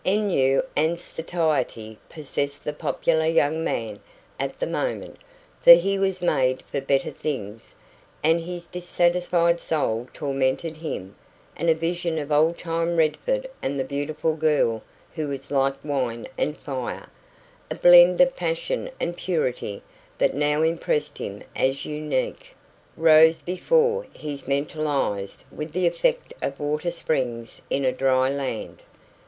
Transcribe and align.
Ennui 0.03 0.59
and 0.75 0.97
satiety 0.97 1.95
possessed 2.09 2.63
the 2.63 2.73
popular 2.73 3.27
young 3.27 3.63
man 3.63 3.95
at 4.39 4.57
the 4.57 4.65
moment 4.65 5.17
for 5.61 5.73
he 5.75 5.99
was 5.99 6.23
made 6.23 6.59
for 6.63 6.81
better 6.81 7.11
things, 7.11 7.75
and 8.23 8.41
his 8.41 8.65
dissatisfied 8.65 9.59
soul 9.59 10.07
tormented 10.11 10.77
him; 10.77 11.15
and 11.55 11.69
a 11.69 11.75
vision 11.75 12.17
of 12.17 12.31
old 12.31 12.57
time 12.57 12.95
Redford 12.97 13.45
and 13.61 13.79
the 13.79 13.83
beautiful 13.83 14.35
girl 14.35 14.81
who 15.13 15.27
was 15.27 15.51
like 15.51 15.75
wine 15.83 16.25
and 16.35 16.57
fire, 16.57 17.05
a 17.69 17.75
blend 17.75 18.19
of 18.21 18.35
passion 18.35 18.89
and 18.99 19.15
purity 19.15 19.83
that 20.17 20.33
now 20.33 20.63
impressed 20.63 21.19
him 21.19 21.43
as 21.55 21.85
unique, 21.85 22.55
rose 22.97 23.43
before 23.43 24.07
his 24.15 24.47
mental 24.47 24.87
eyes 24.87 25.45
with 25.55 25.73
the 25.73 25.85
effect 25.85 26.33
of 26.41 26.59
water 26.59 26.89
springs 26.89 27.61
in 27.69 27.85
a 27.85 27.91
dry 27.91 28.31
land. 28.31 28.81